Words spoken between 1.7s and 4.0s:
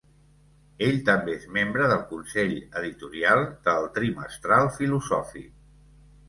del consell editorial de "El